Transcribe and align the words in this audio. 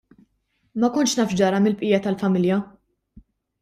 Ma 0.79 0.89
kontx 0.95 1.13
naf 1.19 1.31
x'ġara 1.37 1.61
mill-bqija 1.67 2.03
tal-familja. 2.09 2.63